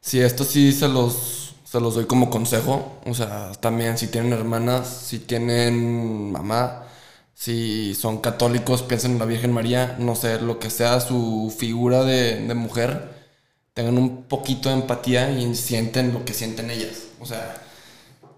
[0.00, 3.00] Sí, esto sí se los, se los doy como consejo.
[3.06, 6.86] O sea, también si tienen hermanas, si tienen mamá,
[7.34, 12.04] si son católicos, piensen en la Virgen María, no sé, lo que sea su figura
[12.04, 13.14] de, de mujer,
[13.74, 17.04] tengan un poquito de empatía y sienten lo que sienten ellas.
[17.20, 17.60] O sea,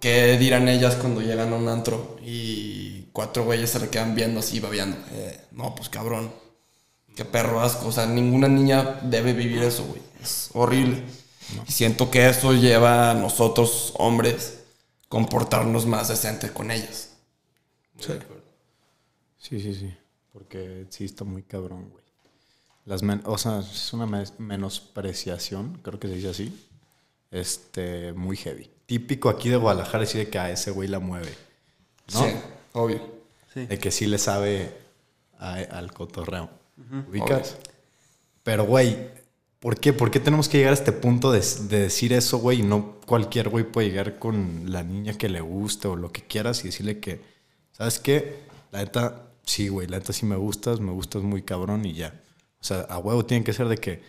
[0.01, 4.41] ¿qué dirán ellas cuando llegan a un antro y cuatro güeyes se le quedan viendo
[4.41, 4.97] así, babeando?
[5.13, 6.33] Eh, no, pues cabrón.
[7.15, 7.89] Qué perro asco.
[7.89, 10.03] O sea, ninguna niña debe vivir eso, güey.
[10.23, 11.03] Es horrible.
[11.67, 14.59] Y siento que eso lleva a nosotros, hombres,
[15.09, 17.11] comportarnos más decente con ellas.
[17.99, 18.36] Acuerdo.
[19.49, 19.95] Sí, sí, sí.
[20.33, 22.05] Porque sí está muy cabrón, güey.
[22.85, 24.07] Las men- o sea, es una
[24.39, 26.69] menospreciación, creo que se dice así.
[27.31, 28.71] Este, muy heavy.
[28.87, 31.33] Típico aquí de Guadalajara decir de que a ese güey la mueve.
[32.15, 32.21] ¿no?
[32.25, 32.31] Sí,
[32.73, 33.01] obvio.
[33.55, 34.73] De que sí le sabe
[35.39, 36.51] a- al cotorreo.
[37.09, 37.57] ¿Ubicas?
[38.43, 38.97] Pero, güey,
[39.59, 39.93] ¿por qué?
[39.93, 42.61] ¿Por qué tenemos que llegar a este punto de, de decir eso, güey?
[42.61, 46.23] Y no cualquier güey puede llegar con la niña que le guste o lo que
[46.23, 47.21] quieras y decirle que,
[47.73, 48.41] ¿sabes qué?
[48.71, 52.21] La neta, sí, güey, la neta sí me gustas, me gustas muy cabrón y ya.
[52.61, 54.03] O sea, a huevo tiene que ser de que,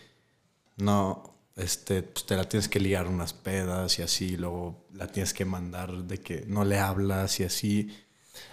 [0.76, 5.32] no, este, pues te la tienes que ligar unas pedas y así, luego la tienes
[5.34, 7.96] que mandar de que no le hablas y así.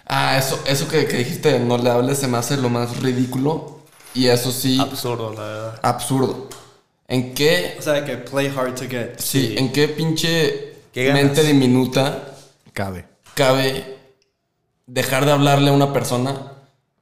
[0.06, 2.96] Ah, eso, eso que, que dijiste, de no le hables, se me hace lo más
[3.02, 3.82] ridículo.
[4.14, 5.80] Y eso sí, Absurdo, la verdad.
[5.82, 6.48] absurdo.
[7.08, 9.18] ¿En qué, O sea, que play hard to get.
[9.18, 12.34] sí, en qué pinche mente diminuta
[12.72, 13.06] Cabe.
[13.34, 13.96] cabe
[14.86, 16.52] dejar de hablarle a una persona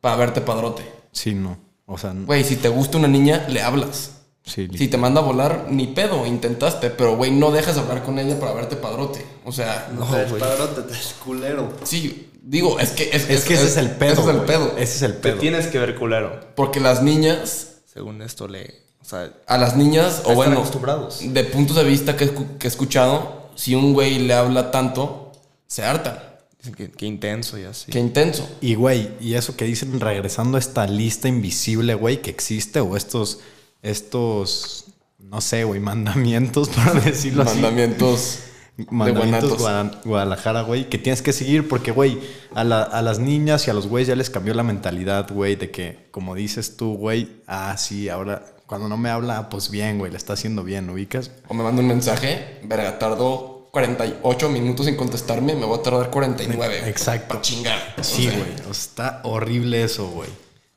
[0.05, 0.83] para verte padrote?
[1.13, 1.57] Sí, no.
[1.87, 4.11] O sea, no- Güey, si te gusta una niña, le hablas.
[4.45, 8.03] sí, Si te manda a volar, ni pedo, intentaste, pero güey, no dejas de hablar
[8.03, 9.25] con ella para verte padrote.
[9.47, 11.73] O sea, No, te despadrote, te es culero.
[11.85, 14.13] sí, digo, es que es, Es que ese es el pedo.
[14.13, 14.67] Ese es el pedo.
[14.77, 15.39] Ese es el Te pedo.
[15.39, 16.39] tienes que ver culero.
[16.55, 18.83] Porque las niñas, Según esto le...
[19.01, 21.21] O sea, a las niñas, o están bueno, acostumbrados.
[21.23, 25.33] de puntos de vista que, que he escuchado, si un güey le habla tanto,
[25.67, 26.19] se hartan.
[26.97, 27.91] Que intenso y así.
[27.93, 28.49] Qué intenso.
[28.61, 32.97] Y güey, y eso que dicen regresando a esta lista invisible, güey, que existe, o
[32.97, 33.41] estos,
[33.83, 34.87] estos,
[35.19, 37.61] no sé, güey, mandamientos, para decirlo así.
[38.91, 39.63] Mandamientos de.
[39.63, 42.19] Guada- Guadalajara, güey, que tienes que seguir porque, güey,
[42.55, 45.55] a, la- a las niñas y a los güeyes ya les cambió la mentalidad, güey,
[45.55, 49.99] de que, como dices tú, güey, ah, sí, ahora, cuando no me habla, pues bien,
[49.99, 51.31] güey, le está haciendo bien, ¿ubicas?
[51.47, 56.09] O me manda un mensaje, verga, tardó 48 minutos en contestarme, me voy a tardar
[56.09, 56.79] 49.
[56.79, 57.29] güey, Exacto.
[57.29, 57.95] Para chingar.
[58.03, 58.53] Sí, güey.
[58.53, 60.31] o sea, está horrible eso, güey.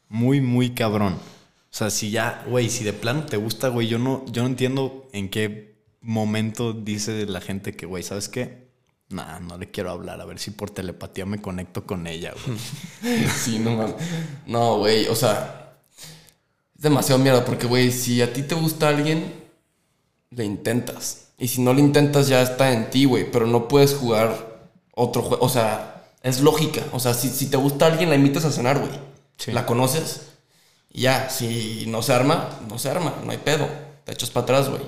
[0.10, 1.13] Muy, muy cabrón.
[1.13, 4.47] O sea, si ya, güey, si de plano te gusta, güey, yo no, yo no
[4.47, 8.67] entiendo en qué momento dice la gente que, güey, ¿sabes qué?
[9.10, 10.19] Nah, no le quiero hablar.
[10.19, 12.57] A ver si por telepatía me conecto con ella, güey.
[13.27, 13.95] Sí, no mames.
[14.47, 15.77] No, güey, o sea,
[16.75, 19.33] es demasiado mierda porque, güey, si a ti te gusta alguien,
[20.31, 21.27] le intentas.
[21.38, 24.58] Y si no le intentas, ya está en ti, güey, pero no puedes jugar
[24.95, 25.45] otro juego.
[25.45, 26.82] O sea, es lógica.
[26.93, 28.91] O sea, si, si te gusta alguien, la invitas a cenar, güey.
[29.38, 29.52] Sí.
[29.52, 30.21] La conoces.
[30.91, 33.67] Y ya, si no se arma, no se arma, no hay pedo.
[34.04, 34.82] Te echas para atrás, güey.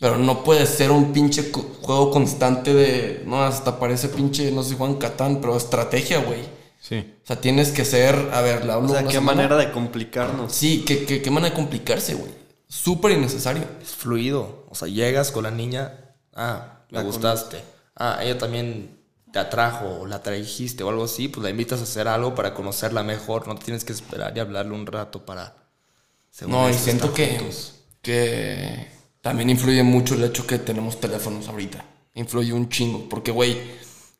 [0.00, 3.22] Pero no puede ser un pinche juego constante de.
[3.26, 6.40] No, hasta parece pinche, no sé si Juan Catán, pero estrategia, güey.
[6.80, 6.96] Sí.
[7.22, 9.42] O sea, tienes que ser, a ver, la hablo O sea, qué semana.
[9.42, 10.52] manera de complicarnos.
[10.52, 12.32] Sí, qué, qué, qué manera de complicarse, güey.
[12.70, 13.64] Súper innecesario.
[13.82, 14.64] Es fluido.
[14.70, 16.14] O sea, llegas con la niña.
[16.32, 17.60] Ah, me La gustaste.
[17.96, 18.96] Ah, ella también
[19.32, 21.26] te atrajo o la trajiste o algo así.
[21.26, 23.48] Pues la invitas a hacer algo para conocerla mejor.
[23.48, 25.56] No te tienes que esperar y hablarle un rato para.
[26.30, 27.74] según No, y siento que, juntos.
[28.02, 28.86] que
[29.20, 31.84] también influye mucho el hecho que tenemos teléfonos ahorita.
[32.14, 33.08] Influye un chingo.
[33.08, 33.60] Porque, güey,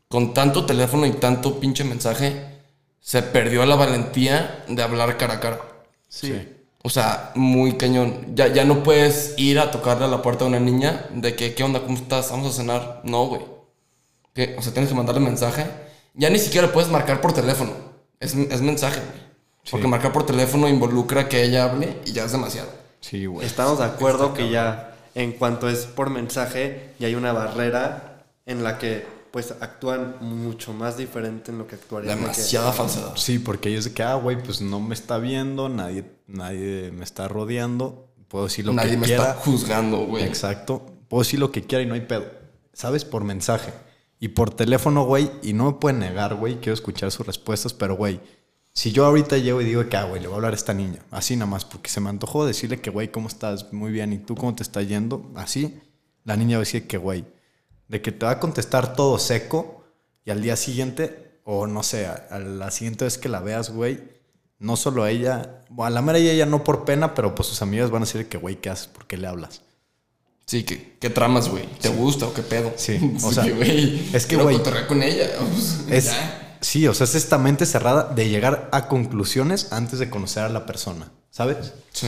[0.09, 2.59] con tanto teléfono y tanto pinche mensaje,
[3.01, 5.61] se perdió la valentía de hablar cara a cara.
[6.09, 6.57] Sí.
[6.83, 8.35] O sea, muy cañón.
[8.35, 11.55] Ya, ya no puedes ir a tocarle a la puerta de una niña de que,
[11.55, 11.83] ¿qué onda?
[11.83, 12.31] ¿Cómo estás?
[12.31, 13.01] Vamos a cenar.
[13.05, 13.43] No, güey.
[14.35, 14.57] ¿Qué?
[14.59, 15.67] O sea, tienes que mandarle mensaje.
[16.15, 17.73] Ya ni siquiera puedes marcar por teléfono.
[18.19, 19.31] Es, es mensaje, güey.
[19.71, 22.69] Porque marcar por teléfono involucra que ella hable y ya es demasiado.
[23.01, 23.47] Sí, güey.
[23.47, 28.65] Estamos de acuerdo que ya en cuanto es por mensaje ya hay una barrera en
[28.65, 32.17] la que pues actúan mucho más diferente en lo que actuarían.
[32.17, 33.13] que- Demasiada falsedad.
[33.17, 37.05] Sí, porque ellos de que, ah, güey, pues no me está viendo, nadie, nadie me
[37.05, 38.09] está rodeando.
[38.29, 39.23] Puedo decir lo Nadie que me quiera.
[39.31, 40.25] está juzgando, güey.
[40.25, 40.87] Exacto.
[41.09, 42.25] Puedo decir lo que quiera y no hay pedo.
[42.73, 43.05] ¿Sabes?
[43.05, 43.73] Por mensaje.
[44.21, 45.31] Y por teléfono, güey.
[45.43, 46.57] Y no me pueden negar, güey.
[46.61, 48.21] Quiero escuchar sus respuestas, pero, güey.
[48.73, 50.73] Si yo ahorita llego y digo que, ah, güey, le voy a hablar a esta
[50.75, 51.01] niña.
[51.11, 53.73] Así nada más, porque se me antojó decirle que, güey, ¿cómo estás?
[53.73, 54.13] Muy bien.
[54.13, 55.29] ¿Y tú cómo te está yendo?
[55.35, 55.81] Así.
[56.25, 57.25] La niña va a decir que, güey,
[57.91, 59.85] de que te va a contestar todo seco
[60.25, 63.71] y al día siguiente, o no sé, a, a la siguiente vez que la veas,
[63.71, 64.01] güey,
[64.61, 67.63] no solo a ella, bueno, a la mera ella no por pena, pero pues sus
[67.63, 68.87] amigas van a decir que, güey, ¿qué haces?
[68.87, 69.63] ¿Por qué le hablas?
[70.47, 71.67] Sí, ¿qué, qué tramas, güey?
[71.81, 72.73] ¿Te gusta o qué pedo?
[72.77, 74.09] Sí, o sea, güey.
[74.15, 75.29] es que, güey, con ella.
[75.53, 76.59] pues, Es, ya.
[76.61, 80.49] sí, o sea, es esta mente cerrada de llegar a conclusiones antes de conocer a
[80.49, 81.73] la persona, ¿sabes?
[81.93, 82.07] Sí.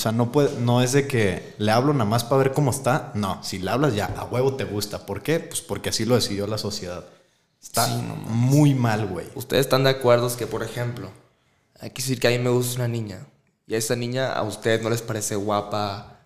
[0.00, 2.70] O sea, no, puede, no es de que le hablo nada más para ver cómo
[2.70, 3.12] está.
[3.14, 5.04] No, si le hablas ya, a huevo te gusta.
[5.04, 5.40] ¿Por qué?
[5.40, 7.04] Pues porque así lo decidió la sociedad.
[7.62, 7.86] Está
[8.26, 9.26] muy mal, güey.
[9.34, 11.10] Ustedes están de acuerdo que, por ejemplo,
[11.80, 13.26] hay que decir que a mí me gusta una niña.
[13.66, 16.20] Y a esa niña a ustedes no les parece guapa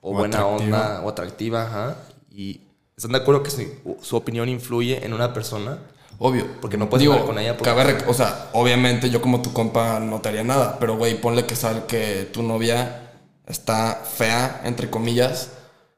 [0.00, 0.64] o, O buena atractiva.
[0.80, 1.96] onda o atractiva, ajá.
[2.32, 2.62] Y
[2.96, 3.62] están de acuerdo que su,
[4.02, 5.78] su opinión influye en una persona.
[6.18, 6.48] Obvio.
[6.60, 9.52] Porque no puedes Digo, hablar con ella porque- cabe o sea, obviamente yo como tu
[9.52, 13.06] compa no te haría nada, pero güey, ponle que sale que tu novia
[13.50, 15.50] está fea, entre comillas,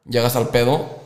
[0.08, 1.00] llegas al pedo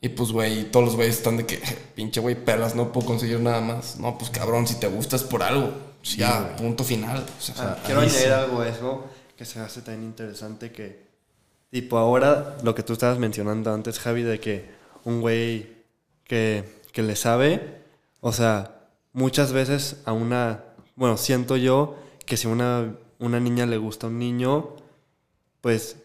[0.00, 1.58] y pues güey, todos los güeyes están de que,
[1.94, 3.98] pinche güey, pelas, no puedo conseguir nada más.
[3.98, 5.72] No, pues cabrón, si te gusta es por algo.
[6.04, 7.24] ya, punto final.
[7.38, 8.26] O sea, Ah, quiero añadir sí.
[8.28, 9.04] algo a eso
[9.36, 11.06] que se hace también interesante que,
[11.70, 14.70] tipo, ahora lo que tú estabas mencionando antes, Javi, de que
[15.04, 15.76] un güey
[16.24, 17.82] que, que le sabe,
[18.20, 18.80] o sea,
[19.12, 20.64] muchas veces a una,
[20.96, 24.76] bueno, siento yo que si una, una niña le gusta a un niño,
[25.60, 25.96] pues,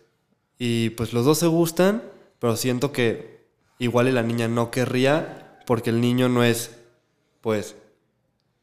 [0.57, 2.03] y pues los dos se gustan,
[2.39, 3.45] pero siento que
[3.79, 6.71] igual y la niña no querría porque el niño no es,
[7.41, 7.75] pues,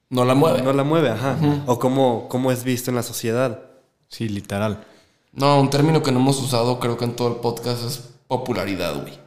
[0.09, 0.63] no la mueve.
[0.63, 1.39] no la mueve, ajá.
[1.67, 3.63] O cómo, cómo es visto en la sociedad.
[4.09, 4.85] Sí, literal.
[5.33, 9.01] No, un término que no hemos usado creo que en todo el podcast es popularidad,
[9.03, 9.19] güey.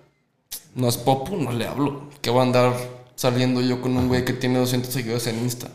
[0.76, 2.10] No es popu, no le hablo.
[2.22, 2.74] ¿Qué voy a andar
[3.16, 5.68] saliendo yo con un güey que tiene 200 seguidores en Insta?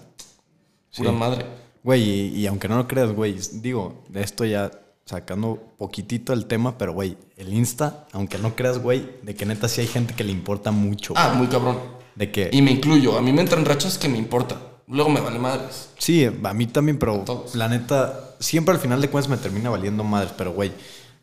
[0.96, 1.16] Pura Sí.
[1.16, 1.46] madre.
[1.82, 4.70] Güey, y, y aunque no lo creas, güey, digo, de esto ya
[5.08, 9.66] sacando poquitito el tema, pero güey, el Insta, aunque no creas, güey, de que neta
[9.66, 11.14] sí hay gente que le importa mucho.
[11.16, 11.78] Ah, muy cabrón.
[12.14, 12.50] De que...
[12.52, 13.16] Y me incluyo.
[13.16, 14.60] A mí me entran rachas que me importa.
[14.86, 15.88] Luego me vale madres.
[15.96, 20.04] Sí, a mí también, pero la neta, siempre al final de cuentas me termina valiendo
[20.04, 20.72] madres, pero güey,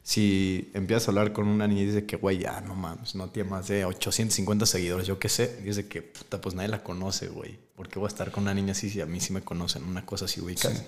[0.02, 3.30] si empiezas a hablar con una niña y dice que, güey, ya no mames, no
[3.30, 7.28] tiene más de 850 seguidores, yo qué sé, dice que, puta, pues nadie la conoce,
[7.28, 7.58] güey.
[7.76, 9.84] ¿Por qué voy a estar con una niña así si a mí sí me conocen?
[9.84, 10.84] Una cosa así ubicas.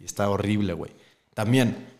[0.00, 0.92] Y está horrible, güey.
[1.34, 1.95] También,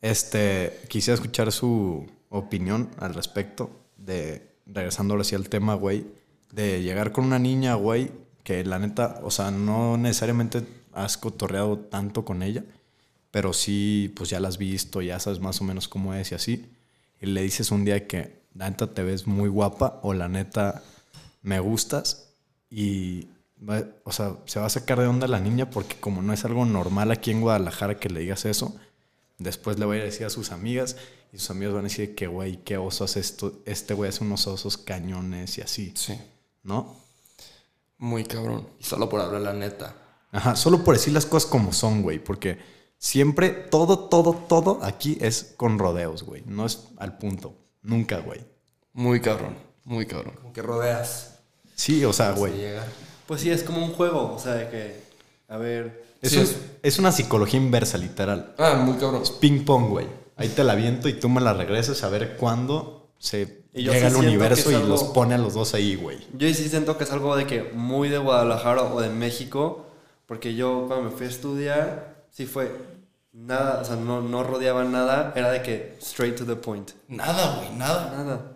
[0.00, 6.06] este, quisiera escuchar su opinión al respecto de, regresando ahora sí al tema, güey,
[6.52, 8.10] de llegar con una niña, güey,
[8.44, 12.64] que la neta, o sea, no necesariamente has cotorreado tanto con ella,
[13.30, 16.34] pero sí, pues ya la has visto, ya sabes más o menos cómo es y
[16.34, 16.66] así,
[17.20, 20.82] y le dices un día que la neta te ves muy guapa o la neta
[21.42, 22.32] me gustas
[22.70, 23.28] y,
[24.04, 26.64] o sea, se va a sacar de onda la niña porque como no es algo
[26.64, 28.76] normal aquí en Guadalajara que le digas eso,
[29.38, 30.96] después le voy a decir a sus amigas
[31.32, 34.24] y sus amigos van a decir que, güey, qué oso hace esto, este güey hace
[34.24, 36.18] unos osos cañones y así, Sí.
[36.62, 36.96] ¿no?
[37.98, 38.68] Muy cabrón.
[38.78, 39.94] Y solo por hablar la neta.
[40.32, 42.58] Ajá, solo por decir las cosas como son, güey, porque
[42.98, 48.40] siempre todo, todo, todo aquí es con rodeos, güey, no es al punto, nunca, güey.
[48.92, 49.56] Muy cabrón.
[49.84, 50.34] Muy cabrón.
[50.36, 51.38] Como que rodeas.
[51.74, 52.54] Sí, o sea, güey.
[52.56, 52.86] llegar.
[53.26, 55.00] Pues sí, es como un juego, o sea, de que,
[55.48, 58.54] a ver, Es, Sí, un- es- es una psicología inversa, literal.
[58.58, 59.22] Ah, muy cabrón.
[59.40, 60.06] Ping pong, güey.
[60.36, 64.04] Ahí te la viento y tú me la regresas a ver cuándo se llega sí
[64.04, 66.18] al siento universo y es los pone a los dos ahí, güey.
[66.36, 69.86] yo sí siento que es algo de que muy de Guadalajara o de México,
[70.26, 72.70] porque yo cuando me fui a estudiar, sí fue
[73.32, 76.90] nada, o sea, no, no rodeaba nada, era de que straight to the point.
[77.08, 78.12] Nada, güey, nada.
[78.16, 78.52] Nada.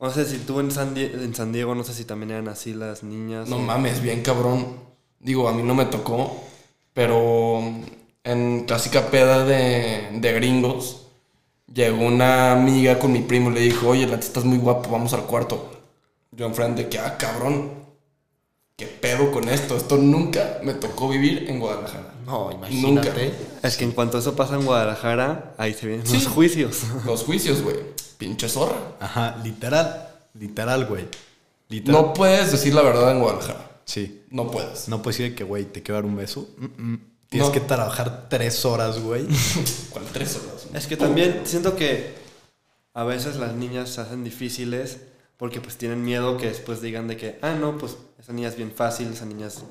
[0.00, 2.48] No sé si tú en San, Die- en San Diego, no sé si también eran
[2.48, 3.48] así las niñas.
[3.48, 4.78] No o- mames, bien cabrón.
[5.20, 6.44] Digo, a mí no me tocó,
[6.98, 7.62] pero
[8.24, 11.02] en clásica peda de, de gringos,
[11.72, 14.90] llegó una amiga con mi primo y le dijo, oye, la neta estás muy guapo,
[14.90, 15.70] vamos al cuarto.
[16.32, 17.70] Yo enfrente que, ah, cabrón,
[18.74, 19.76] ¿qué pedo con esto?
[19.76, 22.14] Esto nunca me tocó vivir en Guadalajara.
[22.26, 23.32] No, imagínate.
[23.62, 26.14] Es que en cuanto eso pasa en Guadalajara, ahí se vienen Sí.
[26.14, 26.82] los juicios.
[27.06, 27.76] Los juicios, güey.
[28.18, 28.74] Pinche zorra.
[28.98, 30.08] Ajá, literal.
[30.34, 31.04] Literal, güey.
[31.68, 32.02] Literal.
[32.02, 33.70] No puedes decir la verdad en Guadalajara.
[33.88, 34.22] Sí.
[34.30, 34.86] No puedes.
[34.88, 36.46] No puedes decir que, güey, te quiero dar un beso.
[36.58, 37.00] Mm, mm.
[37.30, 37.52] Tienes No.
[37.54, 39.26] que trabajar tres horas, güey.
[39.90, 40.66] ¿Cuál tres horas?
[40.74, 42.14] Es que también siento que
[42.92, 44.98] a veces las niñas se hacen difíciles
[45.38, 48.56] porque pues tienen miedo que después digan de que, ah, no, pues esa niña es
[48.56, 49.62] bien fácil, esa niña es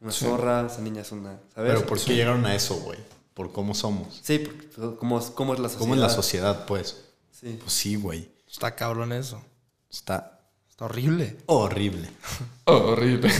[0.00, 0.24] una Sí.
[0.26, 1.72] zorra, esa niña es una, ¿sabes?
[1.74, 2.98] Pero ¿por qué llegaron a eso, güey?
[3.34, 4.20] Por cómo somos.
[4.22, 5.78] Sí, porque, ¿cómo, es- cómo es la sociedad?
[5.80, 7.04] ¿Cómo es la sociedad, pues?
[7.30, 7.56] Sí.
[7.60, 8.28] Pues sí, güey.
[8.50, 9.42] Está cabrón eso.
[9.90, 10.35] Está
[10.76, 11.38] Está horrible.
[11.46, 12.06] horrible.
[12.66, 13.30] Horrible.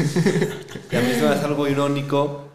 [0.90, 2.48] Y a mí se me hace algo irónico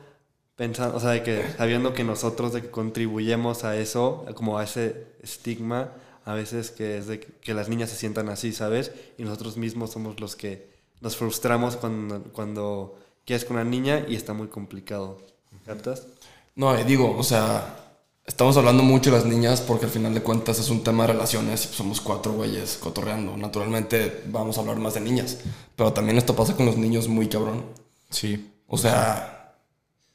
[0.56, 4.64] pensando, o sea, de que sabiendo que nosotros de que contribuyemos a eso, como a
[4.64, 5.92] ese estigma,
[6.26, 8.92] a veces que es de que, las niñas se sientan así, ¿sabes?
[9.20, 14.16] Y nosotros mismos somos los que nos frustramos cuando, cuando quieres con una niña y
[14.16, 15.20] está muy complicado.
[15.64, 16.08] ¿Captas?
[16.56, 17.91] No, y digo, o sea,
[18.32, 21.12] estamos hablando mucho de las niñas porque al final de cuentas es un tema de
[21.12, 23.36] relaciones y pues somos cuatro güeyes cotorreando.
[23.36, 25.40] Naturalmente vamos a hablar más de niñas,
[25.76, 27.66] pero también esto pasa con los niños muy cabrón.
[28.10, 28.54] Sí.
[28.68, 29.58] O sea,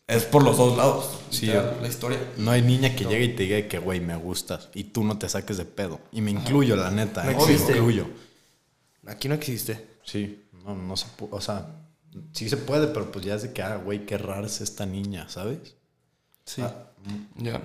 [0.07, 1.11] es por los dos lados.
[1.29, 2.19] Sí, literal, la historia.
[2.39, 4.71] No hay niña que llegue y te diga que, güey, me gustas.
[4.73, 6.01] Y tú no te saques de pedo.
[6.11, 7.23] Y me incluyo, la neta.
[7.23, 7.35] No ¿eh?
[7.35, 7.73] existe.
[7.73, 8.07] Me incluyo.
[9.07, 9.99] Aquí no existe.
[10.05, 10.43] Sí.
[10.65, 11.35] No, no se puede.
[11.35, 11.67] O sea,
[12.33, 14.87] sí se puede, pero pues ya es de que, ah, güey, qué rara es esta
[14.87, 15.59] niña, ¿sabes?
[16.47, 16.63] Sí.
[17.37, 17.61] Ya.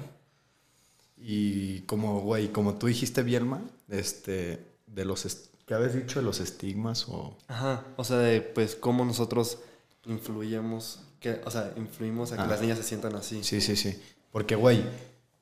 [1.23, 6.39] Y como, güey, como tú dijiste, Bielma, este, de los ¿Qué habéis dicho de los
[6.41, 7.37] estigmas o...?
[7.47, 9.59] Ajá, o sea, de pues cómo nosotros
[10.05, 12.47] influimos, que, o sea, influimos a que Ah.
[12.47, 13.43] las niñas se sientan así.
[13.43, 13.97] Sí, sí, sí.
[14.31, 14.83] Porque, güey,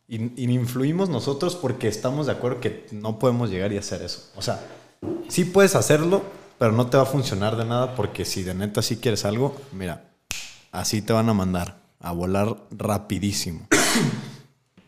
[0.08, 4.30] in- in- influimos nosotros porque estamos de acuerdo que no podemos llegar y hacer eso.
[4.36, 4.60] O sea,
[5.30, 6.22] sí puedes hacerlo,
[6.60, 9.56] pero no te va a funcionar de nada porque si de neta sí quieres algo,
[9.72, 10.12] mira,
[10.72, 13.66] así te van a mandar a volar rapidísimo.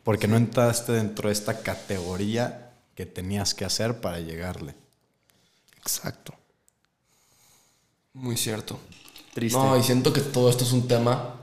[0.04, 4.76] Porque no entraste dentro de esta categoría que tenías que hacer para llegarle.
[5.78, 6.34] Exacto.
[8.14, 8.80] Muy cierto.
[9.34, 9.58] Triste.
[9.58, 11.36] No, y siento que todo esto es un tema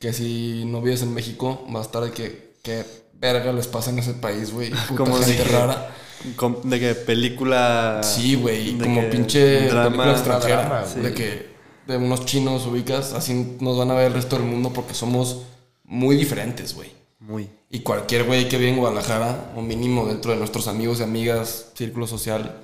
[0.00, 2.84] que si no vives en México, va a estar de que, que
[3.14, 4.70] verga les pasa en ese país, güey.
[4.96, 5.92] Como de gente que- rara.
[6.64, 8.00] De que película...
[8.02, 10.62] Sí, güey, de como que pinche drama, película extranjera.
[10.64, 11.46] drama, De que
[11.86, 15.42] de unos chinos ubicas, así nos van a ver el resto del mundo porque somos
[15.84, 16.90] muy diferentes, güey.
[17.20, 17.50] Muy.
[17.70, 21.72] Y cualquier güey que vive en Guadalajara, o mínimo dentro de nuestros amigos y amigas,
[21.74, 22.60] círculo social,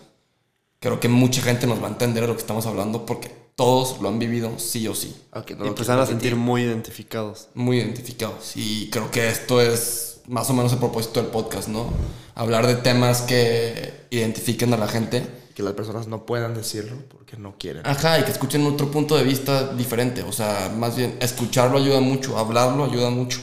[0.79, 4.01] creo que mucha gente nos va a entender de lo que estamos hablando porque todos
[4.01, 5.15] lo han vivido sí o sí.
[5.33, 7.49] Aunque no Y lo pues van a sentir muy identificados.
[7.55, 8.57] Muy identificados.
[8.57, 11.93] Y creo que esto es más o menos el propósito del podcast, ¿no?
[12.35, 15.27] Hablar de temas que identifiquen a la gente.
[15.55, 17.87] Que las personas no puedan decirlo porque no quieren.
[17.87, 20.23] Ajá, y que escuchen otro punto de vista diferente.
[20.23, 23.39] O sea, más bien, escucharlo ayuda mucho, hablarlo ayuda mucho.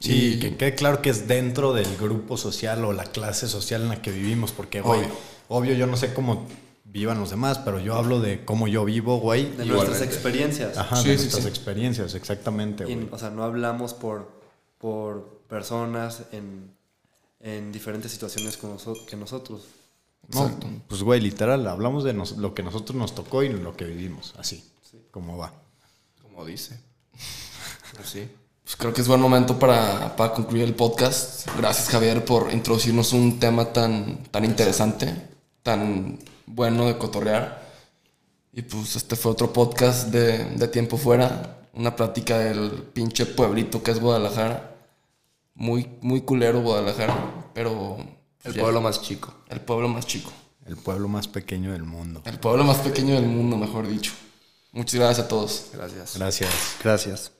[0.00, 3.82] Sí, Y- que quede claro que es dentro del grupo social o la clase social
[3.82, 5.12] en la que vivimos, porque, güey, Obvio.
[5.48, 5.74] obvio.
[5.74, 6.46] yo no sé cómo
[6.84, 9.50] vivan los demás, pero yo hablo de cómo yo vivo, güey.
[9.56, 10.76] De y- nuestras experiencias.
[10.78, 11.48] Ajá, Sí, de sí, nuestras sí.
[11.50, 13.08] experiencias, exactamente, güey.
[13.12, 14.32] o sea, no hablamos por,
[14.78, 16.72] por personas en,
[17.40, 19.62] en diferentes situaciones con noso- que nosotros.
[20.32, 20.50] No,
[20.88, 24.34] pues, güey, literal, hablamos de nos- lo que nosotros nos tocó y lo que vivimos,
[24.38, 24.64] así,
[25.10, 25.52] como va.
[26.22, 26.80] Como dice.
[28.00, 28.28] Así.
[28.70, 31.48] Pues creo que es buen momento para, para concluir el podcast.
[31.58, 35.12] Gracias, Javier, por introducirnos un tema tan, tan interesante,
[35.64, 37.68] tan bueno de cotorrear.
[38.52, 41.66] Y pues este fue otro podcast de, de Tiempo Fuera.
[41.74, 44.76] Una plática del pinche pueblito que es Guadalajara.
[45.56, 47.96] Muy, muy culero Guadalajara, pero...
[48.44, 49.34] El ya- pueblo más chico.
[49.48, 50.30] El pueblo más chico.
[50.64, 52.22] El pueblo más pequeño del mundo.
[52.24, 54.12] El pueblo más pequeño del mundo, mejor dicho.
[54.70, 55.70] Muchas gracias a todos.
[55.72, 56.16] Gracias.
[56.16, 56.50] Gracias.
[56.84, 57.32] Gracias.